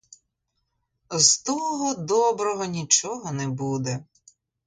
З 1.25 1.37
того 1.39 1.93
доброго 1.95 2.65
нічого 2.65 3.31
не 3.31 3.47
буде. 3.47 4.05